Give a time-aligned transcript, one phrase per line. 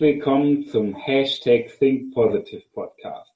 [0.00, 3.30] Willkommen zum Hashtag Think Positive Podcast.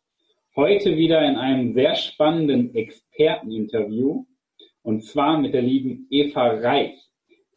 [0.57, 4.25] Heute wieder in einem sehr spannenden Experteninterview
[4.81, 6.99] und zwar mit der lieben Eva Reich.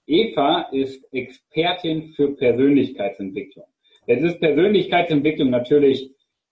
[0.07, 3.67] Eva ist Expertin für Persönlichkeitsentwicklung.
[4.07, 6.11] Jetzt ist Persönlichkeitsentwicklung natürlich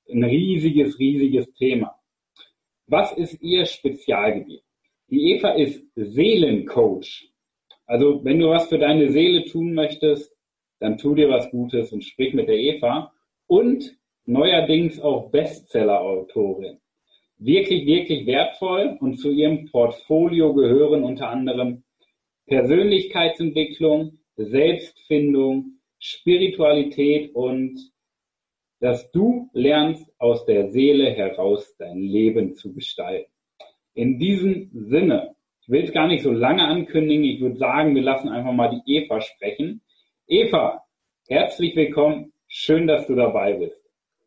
[0.09, 1.99] ein riesiges, riesiges Thema.
[2.87, 4.63] Was ist ihr Spezialgebiet?
[5.09, 7.33] Die Eva ist Seelencoach.
[7.85, 10.34] Also wenn du was für deine Seele tun möchtest,
[10.79, 13.11] dann tu dir was Gutes und sprich mit der Eva.
[13.47, 16.79] Und neuerdings auch Bestseller-Autorin.
[17.37, 21.83] Wirklich, wirklich wertvoll und zu ihrem Portfolio gehören unter anderem
[22.47, 27.79] Persönlichkeitsentwicklung, Selbstfindung, Spiritualität und
[28.79, 33.31] dass du lernst, aus der Seele heraus dein Leben zu gestalten.
[33.93, 38.01] In diesem Sinne, ich will es gar nicht so lange ankündigen, ich würde sagen, wir
[38.01, 39.81] lassen einfach mal die Eva sprechen.
[40.27, 40.83] Eva,
[41.27, 43.79] herzlich willkommen, schön, dass du dabei bist.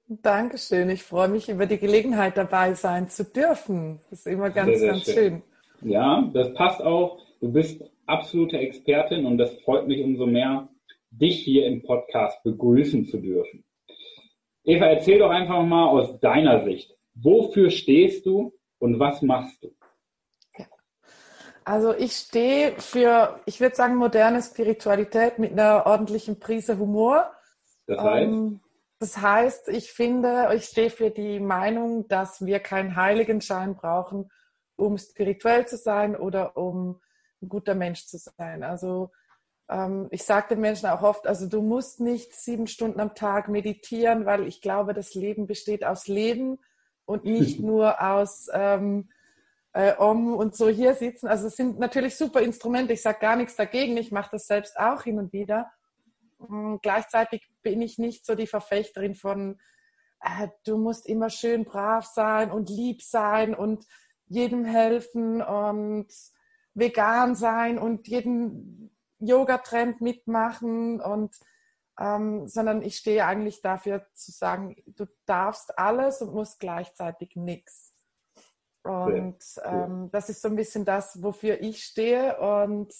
[0.06, 3.98] Dankeschön, ich freue mich über die Gelegenheit dabei sein zu dürfen.
[4.08, 5.42] Das ist immer ganz, sehr, sehr ganz schön.
[5.80, 5.90] schön.
[5.90, 7.18] Ja, das passt auch.
[7.40, 10.68] Du bist absolute Expertin und das freut mich umso mehr,
[11.10, 13.64] dich hier im Podcast begrüßen zu dürfen.
[14.62, 19.74] Eva, erzähl doch einfach mal aus deiner Sicht, wofür stehst du und was machst du?
[21.68, 27.30] Also ich stehe für, ich würde sagen, moderne Spiritualität mit einer ordentlichen Prise Humor.
[27.86, 28.26] Das heißt?
[28.26, 28.60] Ähm,
[28.98, 34.30] das heißt, ich finde, ich stehe für die Meinung, dass wir keinen Heiligenschein brauchen,
[34.76, 37.02] um spirituell zu sein oder um
[37.42, 38.62] ein guter Mensch zu sein.
[38.62, 39.10] Also
[39.68, 43.48] ähm, ich sage den Menschen auch oft, also du musst nicht sieben Stunden am Tag
[43.48, 46.60] meditieren, weil ich glaube, das Leben besteht aus Leben
[47.04, 49.10] und nicht nur aus ähm,
[49.78, 51.28] äh, Om und so hier sitzen.
[51.28, 52.92] Also es sind natürlich super Instrumente.
[52.92, 53.96] Ich sage gar nichts dagegen.
[53.96, 55.70] Ich mache das selbst auch hin und wieder.
[56.38, 59.60] Und gleichzeitig bin ich nicht so die Verfechterin von,
[60.20, 63.86] äh, du musst immer schön brav sein und lieb sein und
[64.26, 66.08] jedem helfen und
[66.74, 68.90] vegan sein und jeden
[69.20, 71.36] Yoga-Trend mitmachen und
[72.00, 77.87] ähm, sondern ich stehe eigentlich dafür zu sagen, du darfst alles und musst gleichzeitig nichts.
[78.88, 82.38] Und ähm, das ist so ein bisschen das, wofür ich stehe.
[82.38, 82.92] Und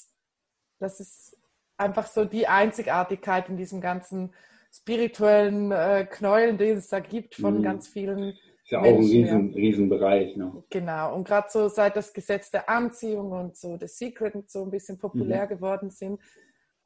[0.78, 1.36] das ist
[1.76, 4.34] einfach so die Einzigartigkeit in diesem ganzen
[4.70, 7.62] spirituellen äh, Knäuel, den es da gibt von mhm.
[7.62, 8.34] ganz vielen
[8.68, 10.36] ist ja auch ein riesen, riesen Bereich.
[10.36, 10.62] Ne?
[10.68, 11.14] Genau.
[11.14, 14.70] Und gerade so seit das Gesetz der Anziehung und so The Secret und so ein
[14.70, 15.48] bisschen populär mhm.
[15.48, 16.20] geworden sind,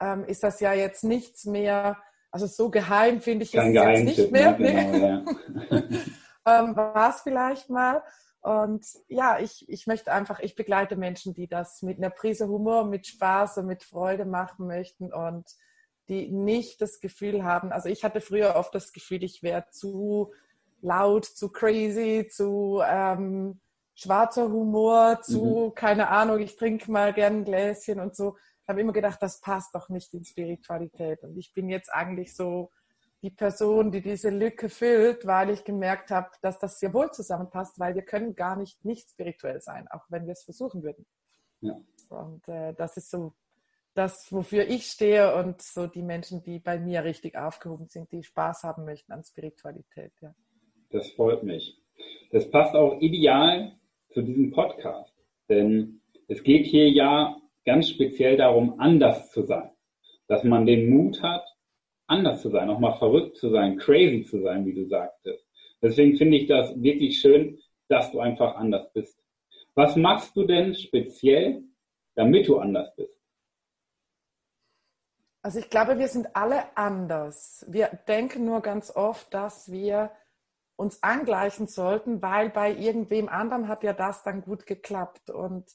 [0.00, 1.98] ähm, ist das ja jetzt nichts mehr,
[2.30, 4.56] also so geheim finde ich Kein es jetzt nicht mehr.
[4.56, 4.64] Ne?
[4.92, 5.82] Genau, ja.
[6.60, 8.00] ähm, War es vielleicht mal.
[8.42, 12.84] Und ja, ich, ich möchte einfach, ich begleite Menschen, die das mit einer Prise Humor,
[12.84, 15.47] mit Spaß und mit Freude machen möchten und
[16.08, 20.32] die nicht das Gefühl haben, also ich hatte früher oft das Gefühl, ich wäre zu
[20.81, 23.60] laut, zu crazy, zu ähm,
[23.94, 25.75] schwarzer Humor, zu, mhm.
[25.76, 28.36] keine Ahnung, ich trinke mal gern ein Gläschen und so.
[28.62, 31.22] Ich habe immer gedacht, das passt doch nicht in Spiritualität.
[31.22, 32.70] Und ich bin jetzt eigentlich so
[33.22, 37.78] die Person, die diese Lücke füllt, weil ich gemerkt habe, dass das sehr wohl zusammenpasst,
[37.78, 41.06] weil wir können gar nicht nicht spirituell sein, auch wenn wir es versuchen würden.
[41.61, 41.81] Ja.
[42.09, 43.34] Und äh, das ist so
[43.94, 48.22] das, wofür ich stehe und so die Menschen, die bei mir richtig aufgehoben sind, die
[48.22, 50.12] Spaß haben möchten an Spiritualität.
[50.21, 50.34] Ja.
[50.91, 51.78] Das freut mich.
[52.32, 53.77] Das passt auch ideal
[54.11, 55.15] zu diesem Podcast,
[55.49, 59.71] denn es geht hier ja ganz speziell darum, anders zu sein.
[60.27, 61.44] Dass man den Mut hat,
[62.12, 65.45] anders zu sein, auch mal verrückt zu sein, crazy zu sein, wie du sagtest.
[65.81, 67.59] Deswegen finde ich das wirklich schön,
[67.89, 69.19] dass du einfach anders bist.
[69.75, 71.64] Was machst du denn speziell,
[72.14, 73.19] damit du anders bist?
[75.43, 77.67] Also ich glaube, wir sind alle anders.
[77.69, 80.12] Wir denken nur ganz oft, dass wir
[80.76, 85.31] uns angleichen sollten, weil bei irgendwem anderen hat ja das dann gut geklappt.
[85.31, 85.69] Und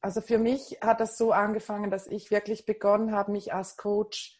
[0.00, 4.38] also für mich hat das so angefangen, dass ich wirklich begonnen habe, mich als Coach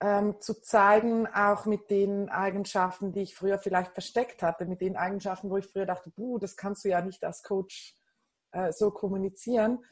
[0.00, 4.96] ähm, zu zeigen, auch mit den Eigenschaften, die ich früher vielleicht versteckt hatte, mit den
[4.96, 7.94] Eigenschaften, wo ich früher dachte, buh, das kannst du ja nicht als Coach
[8.52, 9.84] äh, so kommunizieren.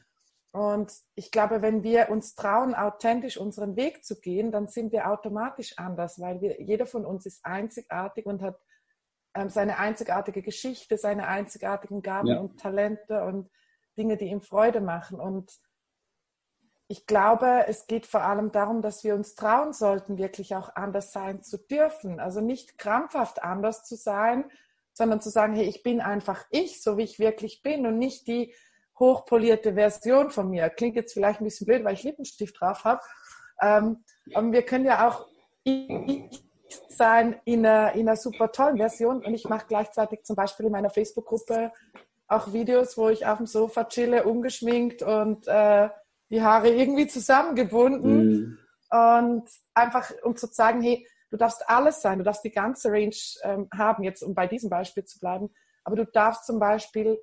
[0.51, 5.09] Und ich glaube, wenn wir uns trauen, authentisch unseren Weg zu gehen, dann sind wir
[5.09, 8.57] automatisch anders, weil wir, jeder von uns ist einzigartig und hat
[9.33, 12.39] ähm, seine einzigartige Geschichte, seine einzigartigen Gaben ja.
[12.39, 13.49] und Talente und
[13.97, 15.19] Dinge, die ihm Freude machen.
[15.19, 15.51] Und
[16.87, 21.11] ich glaube, es geht vor allem darum, dass wir uns trauen sollten, wirklich auch anders
[21.11, 22.19] sein zu dürfen.
[22.19, 24.45] Also nicht krampfhaft anders zu sein,
[24.93, 28.27] sondern zu sagen, hey, ich bin einfach ich, so wie ich wirklich bin und nicht
[28.27, 28.53] die
[28.99, 30.69] hochpolierte Version von mir.
[30.69, 33.01] Klingt jetzt vielleicht ein bisschen blöd, weil ich Lippenstift drauf habe.
[33.61, 34.03] Ähm,
[34.33, 35.27] aber wir können ja auch
[35.63, 36.43] ich
[36.89, 40.71] sein in einer, in einer super tollen Version und ich mache gleichzeitig zum Beispiel in
[40.71, 41.71] meiner Facebook-Gruppe
[42.27, 45.89] auch Videos, wo ich auf dem Sofa chille, ungeschminkt und äh,
[46.29, 48.59] die Haare irgendwie zusammengebunden mhm.
[48.89, 53.15] und einfach um zu zeigen, hey, du darfst alles sein, du darfst die ganze Range
[53.43, 55.49] ähm, haben, jetzt um bei diesem Beispiel zu bleiben,
[55.83, 57.19] aber du darfst zum Beispiel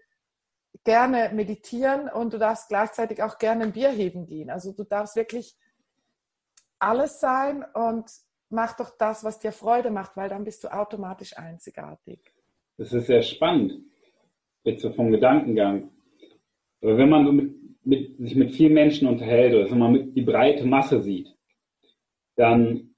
[0.84, 4.50] gerne meditieren und du darfst gleichzeitig auch gerne ein Bier heben gehen.
[4.50, 5.56] Also du darfst wirklich
[6.78, 8.10] alles sein und
[8.48, 12.20] mach doch das, was dir Freude macht, weil dann bist du automatisch einzigartig.
[12.78, 13.84] Das ist sehr spannend,
[14.64, 15.90] jetzt so vom Gedankengang.
[16.82, 20.22] Aber wenn man so mit, mit, sich mit vielen Menschen unterhält oder wenn man die
[20.22, 21.28] breite Masse sieht,
[22.36, 22.94] dann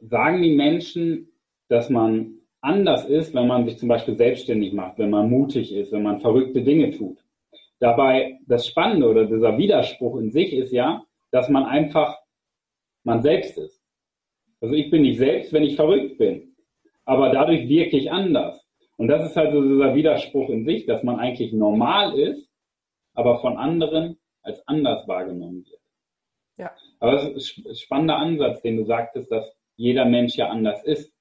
[0.00, 1.28] sagen die Menschen,
[1.68, 5.92] dass man anders ist, wenn man sich zum Beispiel selbstständig macht, wenn man mutig ist,
[5.92, 7.18] wenn man verrückte Dinge tut.
[7.78, 12.18] Dabei das Spannende oder dieser Widerspruch in sich ist ja, dass man einfach
[13.04, 13.80] man selbst ist.
[14.60, 16.56] Also ich bin nicht selbst, wenn ich verrückt bin.
[17.04, 18.66] Aber dadurch wirke ich anders.
[18.96, 22.47] Und das ist halt so dieser Widerspruch in sich, dass man eigentlich normal ist,
[23.18, 25.80] aber von anderen als anders wahrgenommen wird.
[26.56, 26.70] Ja.
[27.00, 29.44] Aber das ist ein spannender Ansatz, den du sagtest, dass
[29.74, 31.12] jeder Mensch ja anders ist.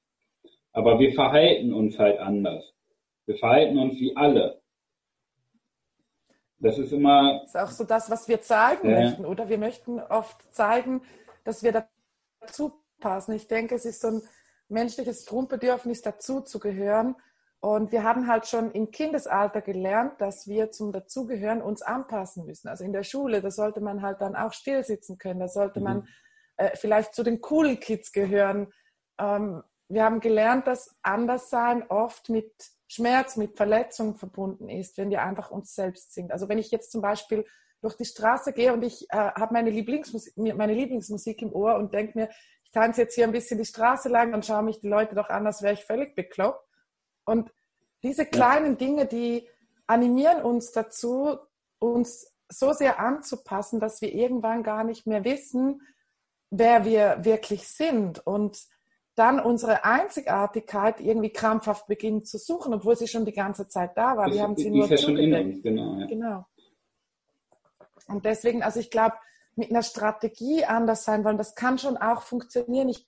[0.73, 2.71] Aber wir verhalten uns halt anders.
[3.25, 4.61] Wir verhalten uns wie alle.
[6.59, 7.39] Das ist immer.
[7.41, 9.49] Das ist auch so das, was wir zeigen äh, möchten, oder?
[9.49, 11.01] Wir möchten oft zeigen,
[11.43, 11.83] dass wir
[12.41, 13.33] dazu passen.
[13.33, 14.21] Ich denke, es ist so ein
[14.69, 17.15] menschliches Grundbedürfnis, dazu zu gehören.
[17.59, 22.67] Und wir haben halt schon im Kindesalter gelernt, dass wir zum Dazugehören uns anpassen müssen.
[22.67, 25.39] Also in der Schule, da sollte man halt dann auch still sitzen können.
[25.39, 25.83] Da sollte mhm.
[25.83, 26.07] man
[26.57, 28.71] äh, vielleicht zu den coolen Kids gehören.
[29.19, 32.51] Ähm, wir haben gelernt, dass Anderssein oft mit
[32.87, 36.31] Schmerz, mit Verletzung verbunden ist, wenn wir einfach uns selbst sind.
[36.31, 37.45] Also wenn ich jetzt zum Beispiel
[37.81, 41.93] durch die Straße gehe und ich äh, habe meine Lieblingsmusik, meine Lieblingsmusik im Ohr und
[41.93, 42.29] denke mir,
[42.63, 45.29] ich tanze jetzt hier ein bisschen die Straße lang und schaue mich die Leute doch
[45.29, 46.66] an, als wäre ich völlig bekloppt.
[47.27, 47.51] Und
[48.03, 48.77] diese kleinen.
[48.77, 49.47] Dinge, die
[49.85, 51.37] animieren uns dazu,
[51.79, 55.81] uns so sehr anzupassen, dass wir irgendwann gar nicht mehr wissen,
[56.49, 58.65] wer wir wirklich sind und
[59.15, 64.15] dann unsere Einzigartigkeit irgendwie krampfhaft beginnen zu suchen, obwohl sie schon die ganze Zeit da
[64.15, 64.31] war.
[64.31, 65.99] Wir haben sie nur ja schon in uns, genau.
[65.99, 66.05] Ja.
[66.05, 66.45] genau.
[68.07, 69.15] Und deswegen, also ich glaube,
[69.55, 72.89] mit einer Strategie anders sein wollen, das kann schon auch funktionieren.
[72.89, 73.07] Ich,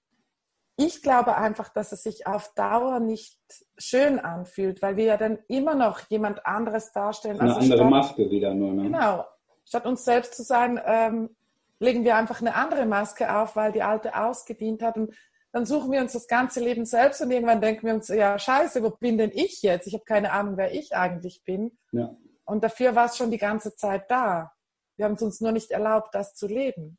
[0.79, 3.37] ich glaube einfach, dass es sich auf Dauer nicht
[3.77, 7.39] schön anfühlt, weil wir ja dann immer noch jemand anderes darstellen.
[7.39, 8.73] Eine also andere statt, Maske wieder nur.
[8.73, 8.83] Ne?
[8.83, 9.25] Genau.
[9.65, 11.35] Statt uns selbst zu sein, ähm,
[11.79, 14.95] legen wir einfach eine andere Maske auf, weil die alte ausgedient hat.
[14.97, 15.13] Und
[15.51, 18.81] dann suchen wir uns das ganze Leben selbst und irgendwann denken wir uns, ja, scheiße,
[18.81, 19.85] wo bin denn ich jetzt?
[19.85, 21.77] Ich habe keine Ahnung, wer ich eigentlich bin.
[21.91, 22.15] Ja.
[22.45, 24.53] Und dafür war es schon die ganze Zeit da.
[24.95, 26.97] Wir haben es uns nur nicht erlaubt, das zu leben.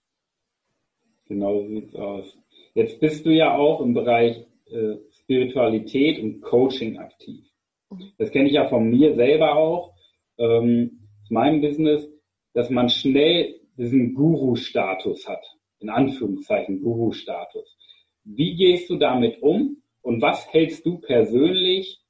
[1.27, 2.38] Genau so sieht es aus.
[2.75, 7.44] Jetzt bist du ja auch im Bereich äh, Spiritualität und Coaching aktiv.
[7.90, 8.12] Mhm.
[8.19, 9.94] Das kenne ich ja von mir selber auch,
[10.38, 12.08] ähm, aus meinem Business,
[12.55, 15.44] dass man schnell diesen Guru-Status hat.
[15.79, 17.77] In Anführungszeichen Guru-Status.
[18.24, 22.00] Wie gehst du damit um und was hältst du persönlich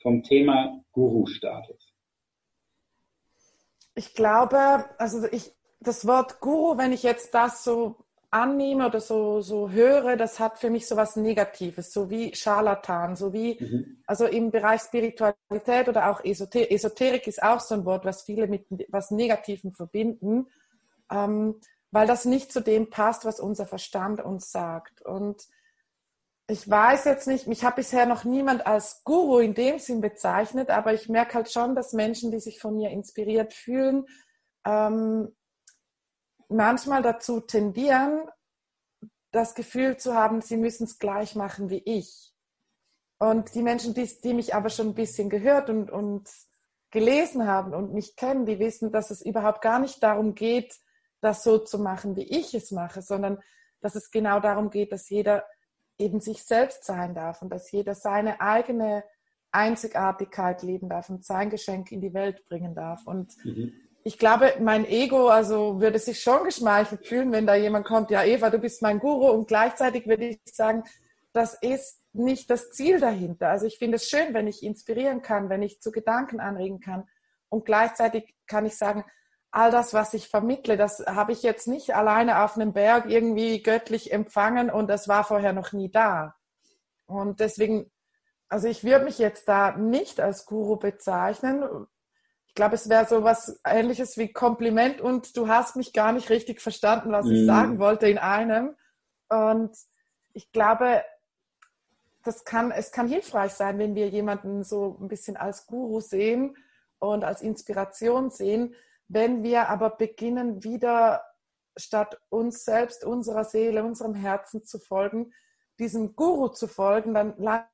[0.00, 1.92] vom Thema Guru-Status?
[3.94, 7.96] Ich glaube, also ich, das Wort Guru, wenn ich jetzt das so
[8.32, 13.14] annehme oder so, so höre, das hat für mich so was Negatives, so wie Scharlatan,
[13.14, 14.02] so wie, mhm.
[14.06, 18.48] also im Bereich Spiritualität oder auch Esoter Esoterik ist auch so ein Wort, was viele
[18.48, 20.46] mit was Negativem verbinden.
[21.10, 21.60] Ähm,
[21.92, 25.02] weil das nicht zu dem passt, was unser Verstand uns sagt.
[25.02, 25.46] Und
[26.48, 30.70] ich weiß jetzt nicht, mich hat bisher noch niemand als Guru in dem Sinn bezeichnet,
[30.70, 34.06] aber ich merke halt schon, dass Menschen, die sich von mir inspiriert fühlen,
[34.64, 35.34] ähm,
[36.52, 38.28] manchmal dazu tendieren,
[39.30, 42.32] das Gefühl zu haben, sie müssen es gleich machen wie ich.
[43.18, 46.28] Und die Menschen, die, die mich aber schon ein bisschen gehört und, und
[46.90, 50.78] gelesen haben und mich kennen, die wissen, dass es überhaupt gar nicht darum geht,
[51.20, 53.38] das so zu machen, wie ich es mache, sondern
[53.80, 55.44] dass es genau darum geht, dass jeder
[55.98, 59.04] eben sich selbst sein darf und dass jeder seine eigene
[59.52, 63.06] Einzigartigkeit leben darf und sein Geschenk in die Welt bringen darf.
[63.06, 63.72] Und mhm.
[64.04, 68.24] Ich glaube, mein Ego also würde sich schon geschmeichelt fühlen, wenn da jemand kommt, ja
[68.24, 70.84] Eva, du bist mein Guru und gleichzeitig würde ich sagen,
[71.32, 73.48] das ist nicht das Ziel dahinter.
[73.48, 77.08] Also ich finde es schön, wenn ich inspirieren kann, wenn ich zu Gedanken anregen kann
[77.48, 79.04] und gleichzeitig kann ich sagen,
[79.50, 83.62] all das, was ich vermittle, das habe ich jetzt nicht alleine auf einem Berg irgendwie
[83.62, 86.34] göttlich empfangen und das war vorher noch nie da.
[87.06, 87.90] Und deswegen,
[88.48, 91.86] also ich würde mich jetzt da nicht als Guru bezeichnen.
[92.52, 96.28] Ich glaube, es wäre so was ähnliches wie Kompliment und du hast mich gar nicht
[96.28, 97.32] richtig verstanden, was mhm.
[97.32, 98.76] ich sagen wollte in einem.
[99.30, 99.74] Und
[100.34, 101.02] ich glaube,
[102.22, 106.54] das kann, es kann hilfreich sein, wenn wir jemanden so ein bisschen als Guru sehen
[106.98, 108.74] und als Inspiration sehen.
[109.08, 111.24] Wenn wir aber beginnen, wieder
[111.78, 115.32] statt uns selbst, unserer Seele, unserem Herzen zu folgen,
[115.78, 117.66] diesem Guru zu folgen, dann landen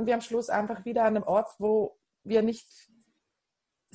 [0.00, 2.90] wir am Schluss einfach wieder an einem Ort, wo wir nicht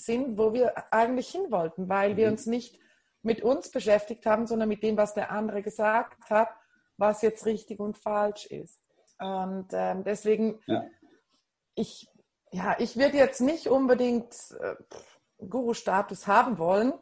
[0.04, 2.34] sind, wo wir eigentlich hin wollten, weil wir mhm.
[2.34, 2.80] uns nicht
[3.24, 6.50] mit uns beschäftigt haben, sondern mit dem, was der andere gesagt hat,
[6.98, 8.82] was jetzt richtig und falsch ist.
[9.20, 10.84] Und ähm, deswegen, ja.
[11.76, 12.08] ich,
[12.52, 14.76] ja, ich würde jetzt nicht unbedingt äh,
[15.48, 16.94] Guru-Status haben wollen.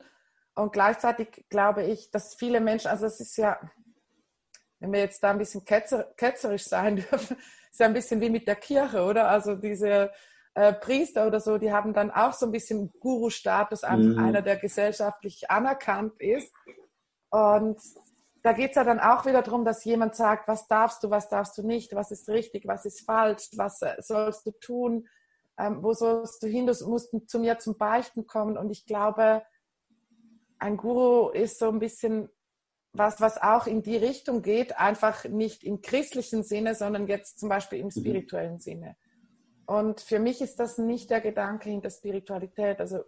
[0.56, 3.60] Und gleichzeitig glaube ich, dass viele Menschen, also es ist ja,
[4.79, 7.38] wenn wir jetzt da ein bisschen ketzer, ketzerisch sein dürfen,
[7.72, 9.29] ist ja ein bisschen wie mit der Kirche, oder?
[9.29, 10.12] Also diese
[10.56, 14.20] äh, Priester oder so, die haben dann auch so ein bisschen Guru-Status, einfach mhm.
[14.20, 16.53] einer, der gesellschaftlich anerkannt ist.
[17.29, 17.79] Und
[18.41, 21.29] da geht es ja dann auch wieder darum, dass jemand sagt, was darfst du, was
[21.29, 25.08] darfst du nicht, was ist richtig, was ist falsch, was äh, sollst du tun,
[25.58, 28.58] ähm, wo sollst du hin, du musst zu mir zum Beichten kommen.
[28.58, 29.44] Und ich glaube,
[30.58, 32.29] ein Guru ist so ein bisschen
[32.94, 37.50] was, was auch in die Richtung geht, einfach nicht im christlichen Sinne, sondern jetzt zum
[37.50, 37.91] Beispiel im mhm.
[37.91, 38.60] spirituellen.
[38.60, 38.98] Sinne.
[39.69, 42.79] Und für mich ist das nicht der Gedanke hinter Spiritualität.
[42.79, 43.03] Also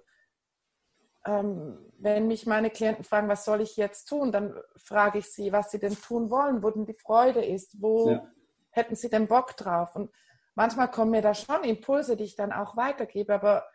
[1.26, 5.52] ähm, wenn mich meine Klienten fragen, was soll ich jetzt tun, dann frage ich sie,
[5.52, 8.32] was sie denn tun wollen, wo denn die Freude ist, wo ja.
[8.70, 9.96] hätten sie denn Bock drauf.
[9.96, 10.12] Und
[10.54, 13.66] manchmal kommen mir da schon Impulse, die ich dann auch weitergebe, aber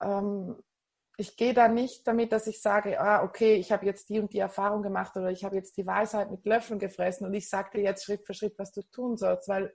[0.00, 0.56] ähm,
[1.18, 4.32] ich gehe da nicht damit, dass ich sage, ah, okay, ich habe jetzt die und
[4.32, 7.72] die Erfahrung gemacht oder ich habe jetzt die Weisheit mit Löffeln gefressen und ich sage
[7.74, 9.74] dir jetzt Schritt für Schritt, was du tun sollst, weil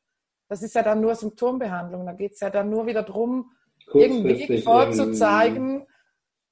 [0.52, 2.06] das ist ja dann nur Symptombehandlung.
[2.06, 3.54] Da geht es ja dann nur wieder darum,
[3.94, 5.88] irgendwie vorzuzeigen,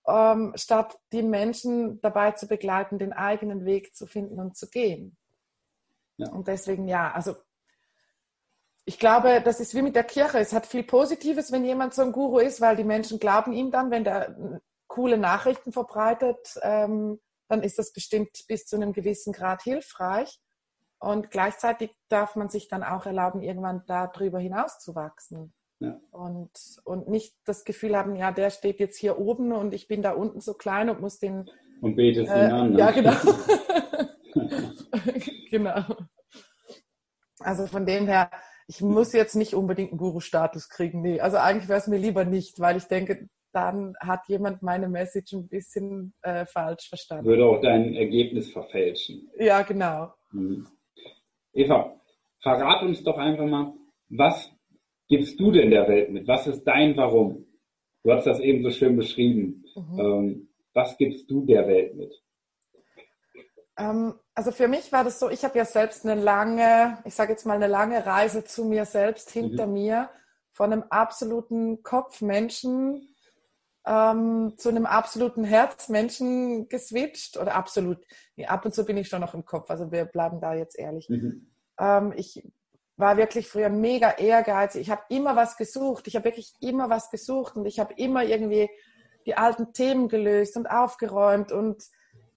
[0.08, 5.18] ähm, statt die Menschen dabei zu begleiten, den eigenen Weg zu finden und zu gehen.
[6.16, 6.32] Ja.
[6.32, 7.36] Und deswegen ja, also
[8.86, 10.40] ich glaube, das ist wie mit der Kirche.
[10.40, 13.70] Es hat viel Positives, wenn jemand so ein Guru ist, weil die Menschen glauben ihm
[13.70, 19.34] dann, wenn der coole Nachrichten verbreitet, ähm, dann ist das bestimmt bis zu einem gewissen
[19.34, 20.40] Grad hilfreich.
[21.00, 25.54] Und gleichzeitig darf man sich dann auch erlauben, irgendwann darüber hinaus zu wachsen.
[25.80, 25.98] Ja.
[26.12, 26.52] Und,
[26.84, 30.12] und nicht das Gefühl haben, ja, der steht jetzt hier oben und ich bin da
[30.12, 31.50] unten so klein und muss den.
[31.82, 32.72] Und betest äh, ihn an.
[32.74, 32.80] Ne?
[32.80, 33.14] Ja, genau.
[35.50, 35.86] genau.
[37.40, 38.30] Also von dem her,
[38.68, 41.02] ich muss jetzt nicht unbedingt einen Guru-Status kriegen.
[41.02, 44.90] Nee, also eigentlich wäre es mir lieber nicht, weil ich denke, dann hat jemand meine
[44.90, 47.26] Message ein bisschen äh, falsch verstanden.
[47.26, 49.30] Würde auch dein Ergebnis verfälschen.
[49.38, 50.14] Ja, genau.
[50.32, 50.68] Mhm.
[51.60, 52.00] Eva,
[52.42, 53.74] verrat uns doch einfach mal,
[54.10, 54.52] was
[55.10, 56.28] gibst du denn der Welt mit?
[56.28, 57.46] Was ist dein Warum?
[58.04, 59.66] Du hast das eben so schön beschrieben.
[59.76, 60.00] Mhm.
[60.00, 62.14] Ähm, was gibst du der Welt mit?
[63.78, 67.32] Ähm, also für mich war das so, ich habe ja selbst eine lange, ich sage
[67.32, 69.74] jetzt mal eine lange Reise zu mir selbst hinter mhm.
[69.74, 70.10] mir,
[70.52, 73.16] von einem absoluten Kopfmenschen
[73.90, 77.98] ähm, zu einem absoluten Herzmenschen geswitcht oder absolut.
[78.36, 80.78] Nee, ab und zu bin ich schon noch im Kopf, also wir bleiben da jetzt
[80.78, 81.10] ehrlich.
[81.10, 81.52] Mhm.
[81.80, 82.48] Ähm, ich
[82.98, 84.82] war wirklich früher mega ehrgeizig.
[84.82, 86.08] Ich habe immer was gesucht.
[86.08, 88.70] Ich habe wirklich immer was gesucht und ich habe immer irgendwie
[89.26, 91.84] die alten Themen gelöst und aufgeräumt und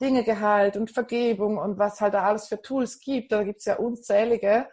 [0.01, 3.33] Dinge geheilt und Vergebung und was halt da alles für Tools gibt.
[3.33, 4.69] Da gibt es ja unzählige.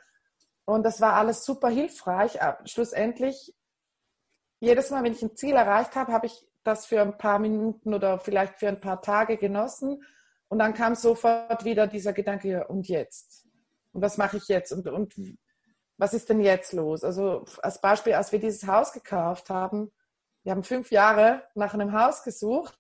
[0.65, 2.41] Und das war alles super hilfreich.
[2.41, 3.53] Aber schlussendlich,
[4.59, 7.93] jedes Mal, wenn ich ein Ziel erreicht habe, habe ich das für ein paar Minuten
[7.93, 10.03] oder vielleicht für ein paar Tage genossen.
[10.47, 13.47] Und dann kam sofort wieder dieser Gedanke, und jetzt?
[13.91, 14.71] Und was mache ich jetzt?
[14.71, 15.13] Und, und
[15.97, 17.03] was ist denn jetzt los?
[17.03, 19.91] Also als Beispiel, als wir dieses Haus gekauft haben,
[20.43, 22.79] wir haben fünf Jahre nach einem Haus gesucht.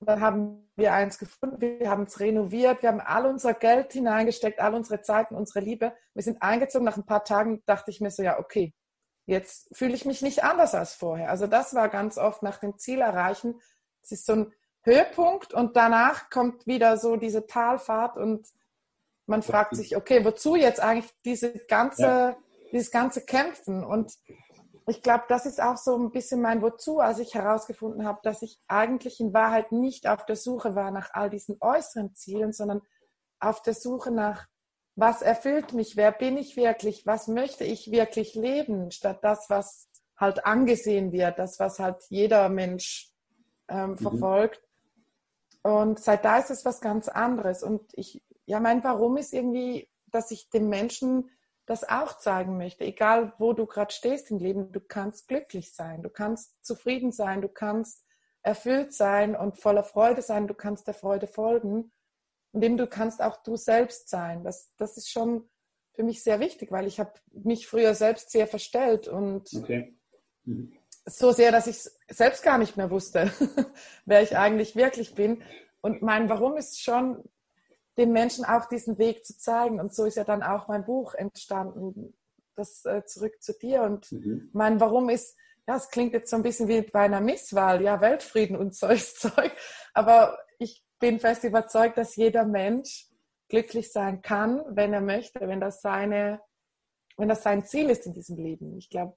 [0.00, 4.58] Dann haben wir eins gefunden, wir haben es renoviert, wir haben all unser Geld hineingesteckt,
[4.58, 5.94] all unsere Zeiten, unsere Liebe.
[6.12, 6.84] Wir sind eingezogen.
[6.84, 8.74] Nach ein paar Tagen dachte ich mir so, ja, okay,
[9.26, 11.30] jetzt fühle ich mich nicht anders als vorher.
[11.30, 13.60] Also das war ganz oft nach dem Ziel erreichen.
[14.02, 14.52] Es ist so ein
[14.82, 18.46] Höhepunkt und danach kommt wieder so diese Talfahrt und
[19.26, 22.36] man fragt sich, okay, wozu jetzt eigentlich diese ganze, ja.
[22.72, 23.84] dieses ganze Kämpfen?
[23.84, 24.12] Und
[24.88, 28.42] ich glaube, das ist auch so ein bisschen mein Wozu, als ich herausgefunden habe, dass
[28.42, 32.82] ich eigentlich in Wahrheit nicht auf der Suche war nach all diesen äußeren Zielen, sondern
[33.38, 34.46] auf der Suche nach,
[34.94, 39.88] was erfüllt mich, wer bin ich wirklich, was möchte ich wirklich leben, statt das, was
[40.16, 43.10] halt angesehen wird, das, was halt jeder Mensch
[43.68, 43.98] ähm, mhm.
[43.98, 44.62] verfolgt.
[45.62, 47.62] Und seit da ist es was ganz anderes.
[47.62, 51.30] Und ich ja, mein Warum ist irgendwie, dass ich den Menschen
[51.66, 52.84] das auch zeigen möchte.
[52.84, 57.40] Egal, wo du gerade stehst im Leben, du kannst glücklich sein, du kannst zufrieden sein,
[57.40, 58.04] du kannst
[58.42, 61.92] erfüllt sein und voller Freude sein, du kannst der Freude folgen.
[62.52, 64.44] Und eben du kannst auch du selbst sein.
[64.44, 65.48] Das, das ist schon
[65.94, 69.94] für mich sehr wichtig, weil ich habe mich früher selbst sehr verstellt und okay.
[70.44, 70.72] mhm.
[71.06, 73.32] so sehr, dass ich selbst gar nicht mehr wusste,
[74.06, 75.42] wer ich eigentlich wirklich bin.
[75.80, 77.22] Und mein Warum ist schon,
[77.98, 79.80] den Menschen auch diesen Weg zu zeigen.
[79.80, 82.14] Und so ist ja dann auch mein Buch entstanden,
[82.54, 83.82] das äh, zurück zu dir.
[83.82, 84.48] Und mhm.
[84.52, 88.00] mein Warum ist, ja, es klingt jetzt so ein bisschen wie bei einer Misswahl, ja,
[88.00, 89.52] Weltfrieden und solches Zeug.
[89.92, 90.38] Aber
[91.02, 93.08] bin fest überzeugt, dass jeder Mensch
[93.48, 96.40] glücklich sein kann, wenn er möchte, wenn das seine,
[97.16, 98.78] wenn das sein Ziel ist in diesem Leben.
[98.78, 99.16] Ich glaube,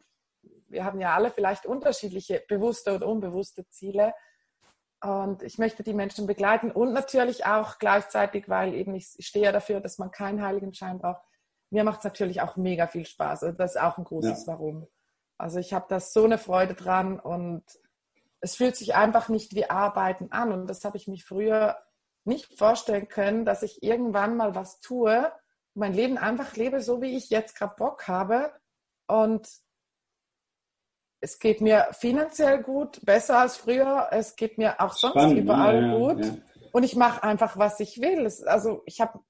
[0.67, 4.15] wir haben ja alle vielleicht unterschiedliche bewusste und unbewusste Ziele.
[5.03, 9.51] Und ich möchte die Menschen begleiten und natürlich auch gleichzeitig, weil eben ich stehe ja
[9.51, 11.21] dafür, dass man keinen Heiligenschein braucht.
[11.69, 13.43] Mir macht es natürlich auch mega viel Spaß.
[13.43, 14.53] Also das ist auch ein großes ja.
[14.53, 14.87] Warum.
[15.37, 17.63] Also ich habe da so eine Freude dran und
[18.45, 20.51] es fühlt sich einfach nicht wie Arbeiten an.
[20.51, 21.79] Und das habe ich mich früher
[22.25, 25.31] nicht vorstellen können, dass ich irgendwann mal was tue,
[25.73, 28.53] mein Leben einfach lebe, so wie ich jetzt gerade Bock habe.
[29.07, 29.49] Und
[31.21, 34.09] es geht mir finanziell gut, besser als früher.
[34.11, 36.25] Es geht mir auch sonst Spannend, überall ja, gut.
[36.25, 36.35] Ja.
[36.71, 38.27] Und ich mache einfach, was ich will.
[38.27, 39.21] Es, also ich habe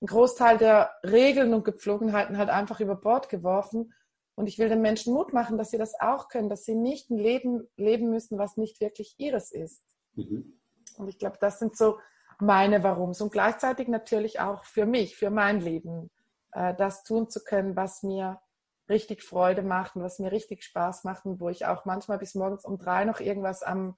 [0.00, 3.92] einen Großteil der Regeln und Gepflogenheiten halt einfach über Bord geworfen.
[4.38, 7.10] Und ich will den Menschen Mut machen, dass sie das auch können, dass sie nicht
[7.10, 9.82] ein Leben leben müssen, was nicht wirklich ihres ist.
[10.14, 10.60] Mhm.
[10.96, 11.98] Und ich glaube, das sind so
[12.38, 16.08] meine Warums und gleichzeitig natürlich auch für mich, für mein Leben,
[16.52, 18.40] äh, das tun zu können, was mir
[18.88, 22.36] richtig Freude macht und was mir richtig Spaß macht und wo ich auch manchmal bis
[22.36, 23.96] morgens um drei noch irgendwas am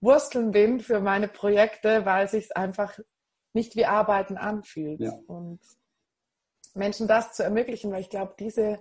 [0.00, 2.98] Wursteln bin für meine Projekte, weil sich es einfach
[3.52, 5.00] nicht wie Arbeiten anfühlt.
[5.00, 5.12] Ja.
[5.26, 5.60] Und
[6.72, 8.80] Menschen das zu ermöglichen, weil ich glaube, diese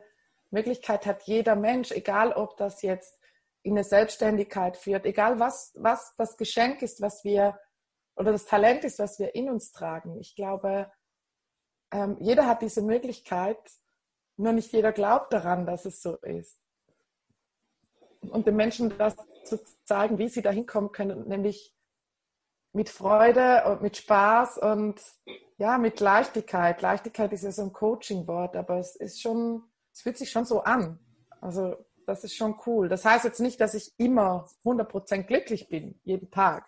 [0.52, 3.18] Möglichkeit hat jeder Mensch, egal ob das jetzt
[3.64, 7.60] in eine Selbstständigkeit führt, egal was, was das Geschenk ist, was wir
[8.16, 10.20] oder das Talent ist, was wir in uns tragen.
[10.20, 10.92] Ich glaube,
[11.92, 13.60] ähm, jeder hat diese Möglichkeit,
[14.38, 16.60] nur nicht jeder glaubt daran, dass es so ist.
[18.22, 21.76] Und den Menschen das zu zeigen, wie sie da hinkommen können, nämlich
[22.74, 25.02] mit Freude und mit Spaß und
[25.58, 26.82] ja, mit Leichtigkeit.
[26.82, 29.64] Leichtigkeit ist ja so ein Coaching-Wort, aber es ist schon,
[30.02, 31.00] es fühlt sich schon so an.
[31.42, 31.76] Also
[32.08, 32.90] das ist schon cool.
[32.90, 36.66] Das heißt jetzt nicht, dass ich immer 100% glücklich bin, jeden Tag.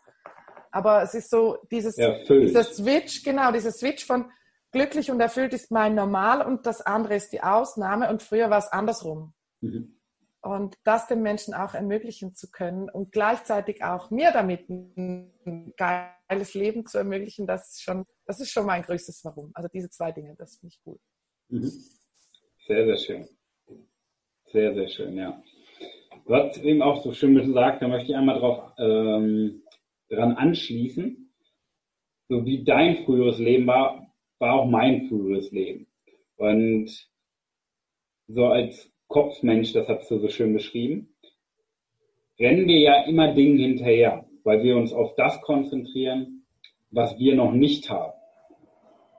[0.71, 4.31] Aber es ist so dieses, dieser Switch, genau, dieser Switch von
[4.71, 8.59] glücklich und erfüllt ist mein Normal und das andere ist die Ausnahme und früher war
[8.59, 9.33] es andersrum.
[9.61, 9.99] Mhm.
[10.41, 16.53] Und das den Menschen auch ermöglichen zu können und gleichzeitig auch mir damit ein geiles
[16.53, 19.51] Leben zu ermöglichen, das ist schon, das ist schon mein größtes Warum.
[19.55, 20.99] Also diese zwei Dinge, das finde ich gut.
[21.49, 21.71] Mhm.
[22.65, 23.27] Sehr, sehr schön.
[24.53, 25.41] Sehr, sehr schön, ja.
[26.25, 29.63] Du hast eben auch so schön gesagt, da möchte ich einmal drauf ähm,
[30.09, 31.29] daran anschließen.
[32.29, 34.07] So wie dein früheres Leben war,
[34.39, 35.87] war auch mein früheres Leben.
[36.37, 36.89] Und
[38.27, 41.13] so als Kopfmensch, das hast du so schön beschrieben,
[42.39, 46.45] rennen wir ja immer Dingen hinterher, weil wir uns auf das konzentrieren,
[46.91, 48.13] was wir noch nicht haben.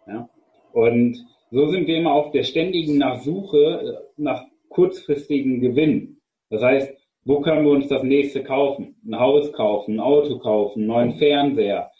[0.07, 0.30] Ja?
[0.72, 6.20] Und so sind wir immer auf der ständigen Nachsuche nach kurzfristigen Gewinn.
[6.50, 6.92] Das heißt,
[7.24, 8.96] wo können wir uns das nächste kaufen?
[9.06, 11.92] Ein Haus kaufen, ein Auto kaufen, einen neuen Fernseher,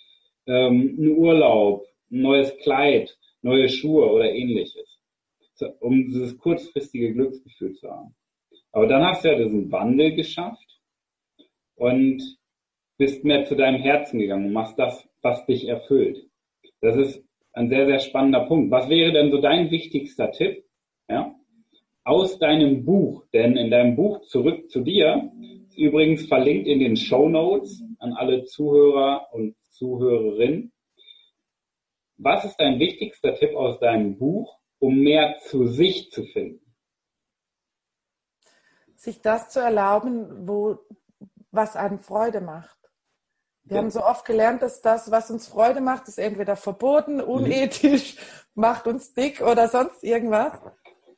[0.47, 4.99] ähm, einen Urlaub, ein neues Kleid, neue Schuhe oder ähnliches.
[5.79, 8.17] Um dieses kurzfristige Glücksgefühl zu haben.
[8.73, 10.81] Aber dann hast du ja diesen Wandel geschafft
[11.77, 12.21] und
[12.99, 16.19] bist mehr zu deinem Herzen gegangen und machst das, was dich erfüllt.
[16.81, 18.71] Das ist ein sehr, sehr spannender Punkt.
[18.71, 20.65] Was wäre denn so dein wichtigster Tipp?
[21.09, 21.35] Ja?
[22.05, 25.33] aus deinem Buch, denn in deinem Buch Zurück zu dir
[25.67, 30.73] ist übrigens verlinkt in den Show Notes an alle Zuhörer und Zuhörerinnen.
[32.19, 36.61] Was ist dein wichtigster Tipp aus deinem Buch, um mehr zu sich zu finden?
[38.95, 40.79] Sich das zu erlauben, wo,
[41.51, 42.79] was einem Freude macht.
[43.65, 43.83] Wir ja.
[43.83, 47.23] haben so oft gelernt, dass das, was uns Freude macht, ist entweder verboten, mhm.
[47.23, 48.63] unethisch, mhm.
[48.63, 50.53] macht uns dick oder sonst irgendwas.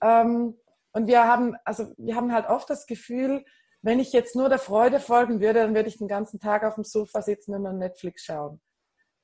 [0.01, 0.57] Ähm,
[0.93, 3.45] und wir haben, also wir haben halt oft das Gefühl,
[3.83, 6.77] wenn ich jetzt nur der Freude folgen würde, dann würde ich den ganzen Tag auf
[6.77, 8.61] dem Sofa sitzen und dann Netflix schauen.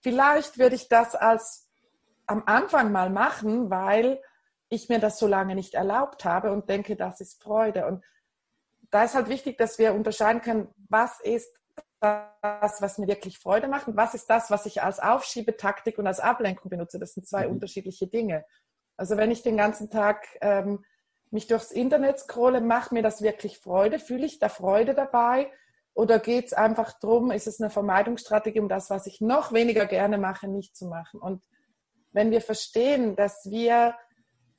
[0.01, 1.69] Vielleicht würde ich das als
[2.27, 4.21] am Anfang mal machen, weil
[4.69, 7.87] ich mir das so lange nicht erlaubt habe und denke, das ist Freude.
[7.87, 8.05] Und
[8.91, 11.62] da ist halt wichtig, dass wir unterscheiden können, was ist
[12.03, 16.07] das, was mir wirklich Freude macht und was ist das, was ich als Aufschiebetaktik und
[16.07, 16.99] als Ablenkung benutze.
[16.99, 17.55] Das sind zwei mhm.
[17.55, 18.45] unterschiedliche Dinge.
[18.97, 20.85] Also wenn ich den ganzen Tag ähm,
[21.31, 23.99] mich durchs Internet scrolle, macht mir das wirklich Freude?
[23.99, 25.51] Fühle ich da Freude dabei?
[25.95, 29.87] Oder geht es einfach darum, ist es eine Vermeidungsstrategie, um das, was ich noch weniger
[29.87, 31.21] gerne mache, nicht zu machen?
[31.21, 31.45] Und
[32.13, 33.95] wenn wir verstehen, dass wir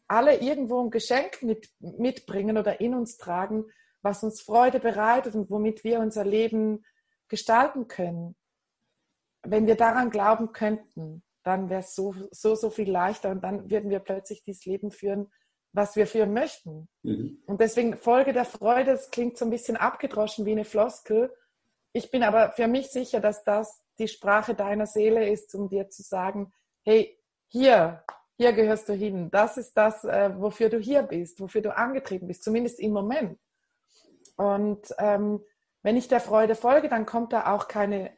[0.07, 3.65] alle irgendwo ein Geschenk mit, mitbringen oder in uns tragen,
[4.01, 6.83] was uns Freude bereitet und womit wir unser Leben
[7.33, 8.35] gestalten können.
[9.41, 13.71] Wenn wir daran glauben könnten, dann wäre es so, so, so viel leichter und dann
[13.71, 15.31] würden wir plötzlich dieses Leben führen,
[15.71, 16.87] was wir führen möchten.
[17.01, 17.41] Mhm.
[17.47, 21.33] Und deswegen Folge der Freude, das klingt so ein bisschen abgedroschen wie eine Floskel.
[21.91, 25.89] Ich bin aber für mich sicher, dass das die Sprache deiner Seele ist, um dir
[25.89, 28.03] zu sagen, hey, hier,
[28.37, 29.31] hier gehörst du hin.
[29.31, 33.39] Das ist das, äh, wofür du hier bist, wofür du angetreten bist, zumindest im Moment.
[34.35, 35.43] Und ähm,
[35.83, 38.11] wenn ich der Freude folge, dann kommt da auch keine,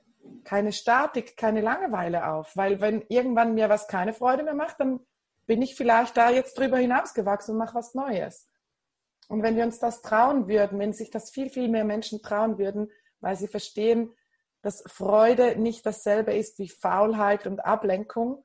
[0.44, 2.56] keine Statik, keine Langeweile auf.
[2.56, 5.00] Weil wenn irgendwann mir was keine Freude mehr macht, dann
[5.48, 8.50] bin ich vielleicht da jetzt drüber hinausgewachsen und mache was Neues.
[9.28, 12.58] Und wenn wir uns das trauen würden, wenn sich das viel, viel mehr Menschen trauen
[12.58, 14.14] würden, weil sie verstehen,
[14.62, 18.44] dass Freude nicht dasselbe ist wie Faulheit und Ablenkung,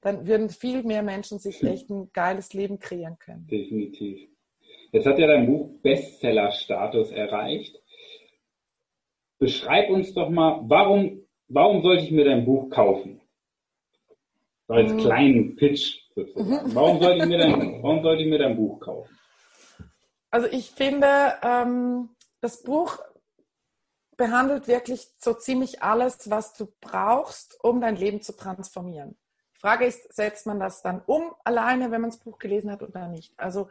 [0.00, 3.46] dann würden viel mehr Menschen sich echt ein geiles Leben kreieren können.
[3.46, 4.28] Definitiv.
[4.90, 7.81] Jetzt hat ja dein Buch Bestseller-Status erreicht.
[9.42, 13.20] Beschreib uns doch mal, warum, warum sollte ich mir dein Buch kaufen?
[14.68, 14.98] So als mhm.
[14.98, 16.68] kleinen Pitch sozusagen.
[16.68, 16.74] Mhm.
[16.76, 19.18] Warum sollte ich mir dein, warum sollte ich mir dein Buch kaufen?
[20.30, 21.08] Also ich finde,
[21.42, 23.00] ähm, das Buch
[24.16, 29.16] behandelt wirklich so ziemlich alles, was du brauchst, um dein Leben zu transformieren.
[29.56, 32.84] Die Frage ist, setzt man das dann um alleine, wenn man das Buch gelesen hat
[32.84, 33.34] oder nicht?
[33.40, 33.70] Also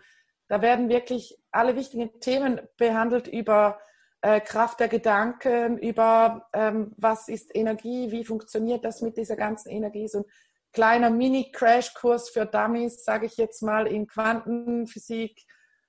[0.49, 3.79] da werden wirklich alle wichtigen Themen behandelt über
[4.21, 10.07] Kraft der Gedanken, über ähm, was ist Energie, wie funktioniert das mit dieser ganzen Energie.
[10.07, 10.25] So ein
[10.73, 15.43] kleiner Mini-Crash-Kurs für Dummies, sage ich jetzt mal, in Quantenphysik.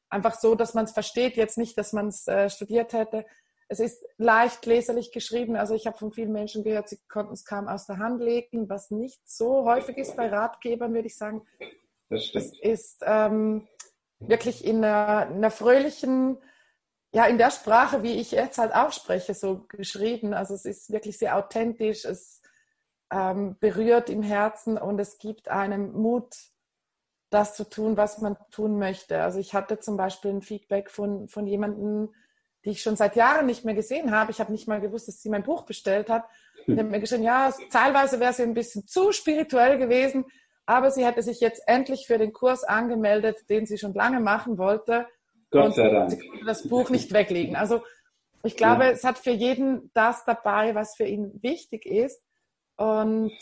[0.08, 3.24] Einfach so, dass man es versteht, jetzt nicht, dass man es äh, studiert hätte.
[3.68, 5.56] Es ist leicht leserlich geschrieben.
[5.56, 8.68] Also ich habe von vielen Menschen gehört, sie konnten es kaum aus der Hand legen,
[8.68, 11.42] was nicht so häufig ist bei Ratgebern, würde ich sagen.
[12.10, 12.44] Das stimmt.
[12.44, 13.66] Es ist ähm,
[14.18, 16.38] wirklich in einer, in einer fröhlichen,
[17.12, 20.33] ja, in der Sprache, wie ich jetzt halt auch spreche, so geschrieben.
[20.33, 22.40] Also es ist wirklich sehr authentisch, es
[23.12, 26.35] ähm, berührt im Herzen und es gibt einem Mut,
[27.29, 29.22] das zu tun, was man tun möchte.
[29.22, 32.14] Also ich hatte zum Beispiel ein Feedback von, von jemandem,
[32.64, 34.31] die ich schon seit Jahren nicht mehr gesehen habe.
[34.31, 36.25] Ich habe nicht mal gewusst, dass sie mein Buch bestellt hat.
[36.66, 40.25] Und hat mir geschrieben, ja, teilweise wäre sie ein bisschen zu spirituell gewesen,
[40.64, 44.59] aber sie hätte sich jetzt endlich für den Kurs angemeldet, den sie schon lange machen
[44.59, 45.07] wollte.
[45.52, 46.20] Gott sei Dank.
[46.46, 47.54] Das Buch nicht weglegen.
[47.56, 47.82] Also
[48.42, 48.90] ich glaube, ja.
[48.90, 52.20] es hat für jeden das dabei, was für ihn wichtig ist.
[52.76, 53.32] Und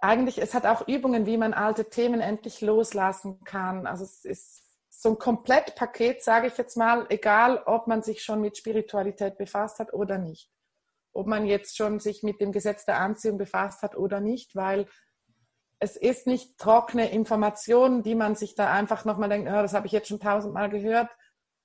[0.00, 3.86] eigentlich, es hat auch Übungen, wie man alte Themen endlich loslassen kann.
[3.86, 8.40] Also es ist so ein Komplettpaket, sage ich jetzt mal, egal ob man sich schon
[8.40, 10.50] mit Spiritualität befasst hat oder nicht.
[11.12, 14.86] Ob man jetzt schon sich mit dem Gesetz der Anziehung befasst hat oder nicht, weil
[15.80, 19.86] es ist nicht trockene Information, die man sich da einfach nochmal denkt, oh, das habe
[19.86, 21.08] ich jetzt schon tausendmal gehört.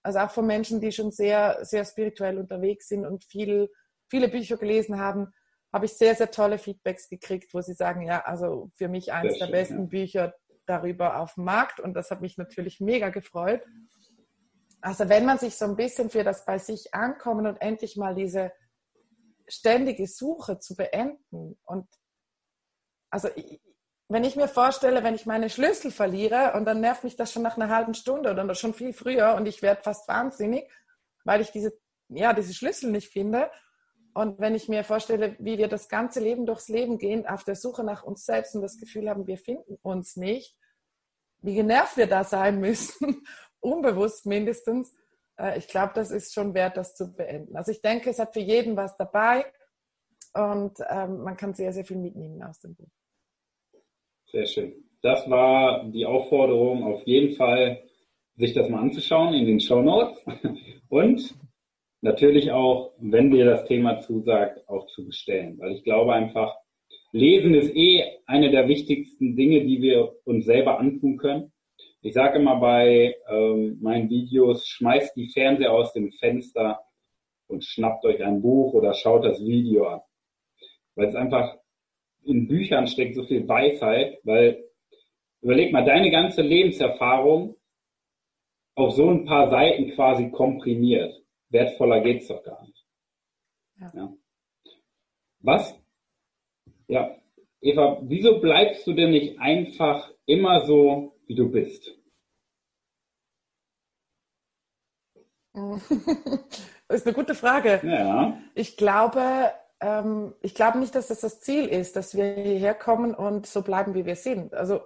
[0.04, 3.70] Also auch von Menschen, die schon sehr, sehr spirituell unterwegs sind und viel,
[4.10, 5.34] viele Bücher gelesen haben,
[5.74, 9.34] habe ich sehr, sehr tolle Feedbacks gekriegt, wo sie sagen, ja, also für mich eines
[9.34, 9.88] sehr der schön, besten ja.
[9.88, 13.62] Bücher darüber auf dem Markt und das hat mich natürlich mega gefreut.
[14.80, 18.16] Also wenn man sich so ein bisschen für das bei sich ankommen und endlich mal
[18.16, 18.54] diese
[19.48, 21.88] ständige Suche zu beenden und
[23.10, 23.30] also
[24.08, 27.42] wenn ich mir vorstelle, wenn ich meine Schlüssel verliere und dann nervt mich das schon
[27.42, 30.70] nach einer halben Stunde oder schon viel früher und ich werde fast wahnsinnig,
[31.24, 31.74] weil ich diese,
[32.10, 33.50] ja, diese Schlüssel nicht finde.
[34.14, 37.56] Und wenn ich mir vorstelle, wie wir das ganze Leben durchs Leben gehen, auf der
[37.56, 40.56] Suche nach uns selbst und das Gefühl haben, wir finden uns nicht,
[41.42, 43.24] wie genervt wir da sein müssen,
[43.60, 44.94] unbewusst mindestens,
[45.38, 47.58] äh, ich glaube, das ist schon wert, das zu beenden.
[47.58, 49.52] Also ich denke, es hat für jeden was dabei
[50.34, 52.92] und ähm, man kann sehr, sehr viel mitnehmen aus dem Buch.
[54.36, 54.74] Sehr schön.
[55.02, 57.82] Das war die Aufforderung, auf jeden Fall
[58.36, 60.22] sich das mal anzuschauen in den Show Notes
[60.90, 61.34] und
[62.02, 65.58] natürlich auch, wenn dir das Thema zusagt, auch zu bestellen.
[65.58, 66.54] Weil ich glaube einfach,
[67.14, 71.54] Lesen ist eh eine der wichtigsten Dinge, die wir uns selber antun können.
[72.02, 76.82] Ich sage immer bei ähm, meinen Videos, schmeißt die Fernseher aus dem Fenster
[77.48, 80.02] und schnappt euch ein Buch oder schaut das Video an.
[80.96, 81.58] Weil es einfach
[82.26, 84.64] in Büchern steckt so viel Weisheit, weil
[85.42, 87.56] überleg mal, deine ganze Lebenserfahrung
[88.76, 91.14] auf so ein paar Seiten quasi komprimiert.
[91.50, 92.86] Wertvoller geht's doch gar nicht.
[93.80, 93.92] Ja.
[93.94, 94.14] ja.
[95.40, 95.80] Was?
[96.88, 97.16] Ja,
[97.62, 101.96] Eva, wieso bleibst du denn nicht einfach immer so, wie du bist?
[106.88, 107.82] Das ist eine gute Frage.
[107.84, 108.40] Ja.
[108.54, 109.52] Ich glaube,
[109.86, 113.62] ähm, ich glaube nicht, dass das das Ziel ist, dass wir hierher kommen und so
[113.62, 114.56] bleiben, wie wir sind.
[114.56, 114.82] Also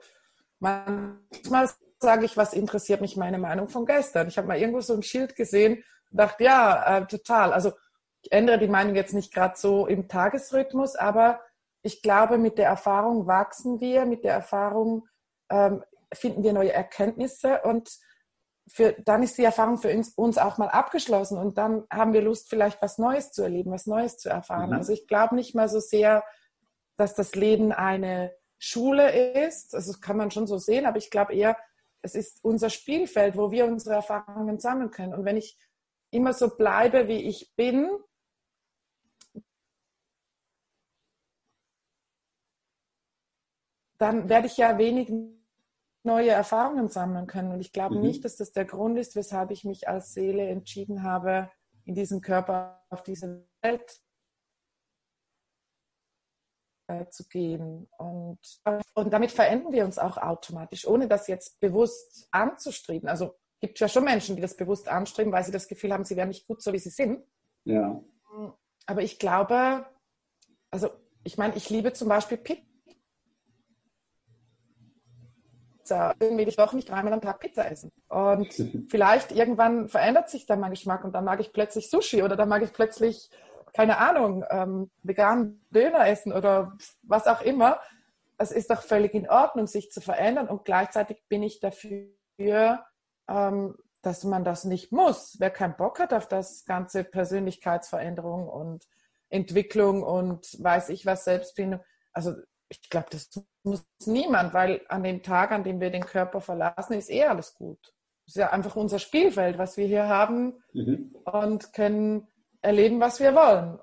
[0.59, 4.27] manchmal sage ich, was interessiert mich meine Meinung von gestern?
[4.27, 7.53] Ich habe mal irgendwo so ein Schild gesehen und dachte, ja, äh, total.
[7.53, 7.71] Also
[8.21, 11.39] ich ändere die Meinung jetzt nicht gerade so im Tagesrhythmus, aber
[11.81, 15.07] ich glaube, mit der Erfahrung wachsen wir, mit der Erfahrung
[15.49, 15.81] ähm,
[16.13, 17.89] finden wir neue Erkenntnisse und
[18.69, 22.21] für, dann ist die Erfahrung für uns, uns, auch mal abgeschlossen und dann haben wir
[22.21, 24.69] Lust, vielleicht was Neues zu erleben, was Neues zu erfahren.
[24.69, 24.75] Mhm.
[24.75, 26.23] Also ich glaube nicht mal so sehr,
[26.97, 29.73] dass das Leben eine Schule ist.
[29.73, 31.57] Also das kann man schon so sehen, aber ich glaube eher,
[32.01, 35.13] es ist unser Spielfeld, wo wir unsere Erfahrungen sammeln können.
[35.13, 35.57] Und wenn ich
[36.11, 37.89] immer so bleibe, wie ich bin,
[43.97, 45.11] dann werde ich ja wenig
[46.03, 47.51] neue Erfahrungen sammeln können.
[47.51, 48.01] Und ich glaube mhm.
[48.01, 51.51] nicht, dass das der Grund ist, weshalb ich mich als Seele entschieden habe,
[51.85, 53.99] in diesem Körper auf diese Welt
[56.87, 57.87] äh, zu gehen.
[57.97, 58.39] Und,
[58.93, 63.09] und damit verändern wir uns auch automatisch, ohne das jetzt bewusst anzustreben.
[63.09, 66.05] Also gibt es ja schon Menschen, die das bewusst anstreben, weil sie das Gefühl haben,
[66.05, 67.23] sie wären nicht gut so, wie sie sind.
[67.65, 68.01] Ja.
[68.85, 69.85] Aber ich glaube,
[70.71, 70.89] also
[71.23, 72.37] ich meine, ich liebe zum Beispiel
[75.89, 76.13] Pizza.
[76.19, 77.91] Irgendwie will ich doch nicht dreimal am Tag Pizza essen.
[78.07, 78.53] Und
[78.89, 82.49] vielleicht irgendwann verändert sich dann mein Geschmack und dann mag ich plötzlich Sushi oder dann
[82.49, 83.29] mag ich plötzlich
[83.71, 87.79] keine Ahnung, ähm, veganen Döner essen oder was auch immer.
[88.39, 92.83] Es ist doch völlig in Ordnung, sich zu verändern und gleichzeitig bin ich dafür,
[93.27, 95.35] ähm, dass man das nicht muss.
[95.39, 98.87] Wer keinen Bock hat auf das ganze Persönlichkeitsveränderung und
[99.29, 102.33] Entwicklung und weiß ich was, Selbstfindung, also
[102.69, 103.29] ich glaube, das
[103.63, 107.55] muss niemand, weil an dem Tag, an dem wir den Körper verlassen, ist eh alles
[107.55, 107.79] gut.
[108.25, 111.15] Das ist ja einfach unser Spielfeld, was wir hier haben mhm.
[111.25, 112.27] und können
[112.61, 113.79] erleben, was wir wollen.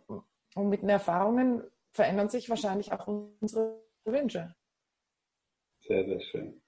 [0.54, 4.54] Und mit den Erfahrungen verändern sich wahrscheinlich auch unsere Wünsche.
[5.86, 6.62] Sehr, sehr schön.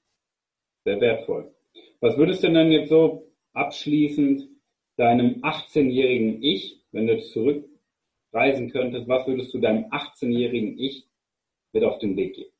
[0.85, 1.54] Sehr wertvoll.
[2.00, 4.48] Was würdest du denn jetzt so abschließend
[4.96, 11.07] deinem 18-jährigen Ich, wenn du zurückreisen könntest, was würdest du deinem 18-jährigen Ich
[11.72, 12.52] mit auf den Weg geben?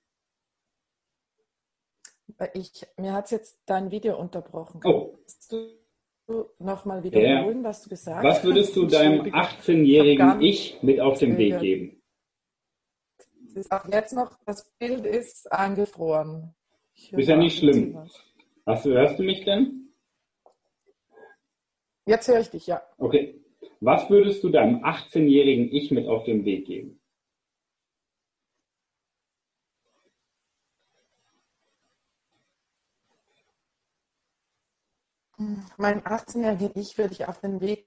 [2.55, 4.81] Ich, mir hat jetzt dein Video unterbrochen.
[4.85, 5.19] Oh.
[5.19, 7.69] Kannst du nochmal wiederholen, ja.
[7.69, 8.37] was du gesagt hast?
[8.37, 12.03] Was würdest du deinem 18-jährigen Ich mit auf den Weg geben?
[13.55, 16.55] Ist auch jetzt noch, das Bild ist eingefroren.
[17.11, 17.99] Ist ja nicht schlimm.
[18.67, 19.89] Hast du, hörst du mich denn?
[22.07, 22.83] Jetzt höre ich dich, ja.
[22.99, 23.41] Okay.
[23.81, 26.98] Was würdest du deinem 18-jährigen Ich mit auf den Weg geben?
[35.77, 37.87] Mein 18-jährigen Ich würde ich auf den Weg.